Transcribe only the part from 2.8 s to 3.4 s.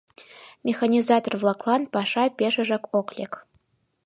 ок лек.